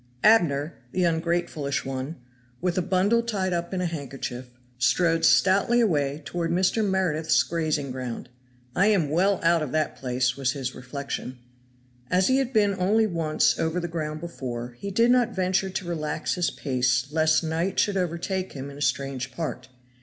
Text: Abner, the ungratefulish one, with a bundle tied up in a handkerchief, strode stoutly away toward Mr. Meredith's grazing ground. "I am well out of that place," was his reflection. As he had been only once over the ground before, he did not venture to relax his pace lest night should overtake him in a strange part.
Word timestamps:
Abner, 0.23 0.79
the 0.93 1.03
ungratefulish 1.03 1.85
one, 1.85 2.15
with 2.59 2.75
a 2.75 2.81
bundle 2.81 3.21
tied 3.21 3.53
up 3.53 3.71
in 3.71 3.81
a 3.81 3.85
handkerchief, 3.85 4.49
strode 4.79 5.23
stoutly 5.23 5.79
away 5.79 6.23
toward 6.25 6.49
Mr. 6.49 6.83
Meredith's 6.83 7.43
grazing 7.43 7.91
ground. 7.91 8.27
"I 8.75 8.87
am 8.87 9.11
well 9.11 9.39
out 9.43 9.61
of 9.61 9.71
that 9.73 9.95
place," 9.95 10.35
was 10.35 10.53
his 10.53 10.73
reflection. 10.73 11.37
As 12.09 12.29
he 12.29 12.37
had 12.37 12.51
been 12.51 12.73
only 12.79 13.05
once 13.05 13.59
over 13.59 13.79
the 13.79 13.87
ground 13.87 14.21
before, 14.21 14.71
he 14.79 14.89
did 14.89 15.11
not 15.11 15.35
venture 15.35 15.69
to 15.69 15.87
relax 15.87 16.33
his 16.33 16.49
pace 16.49 17.05
lest 17.11 17.43
night 17.43 17.79
should 17.79 17.95
overtake 17.95 18.53
him 18.53 18.71
in 18.71 18.79
a 18.79 18.81
strange 18.81 19.31
part. 19.31 19.69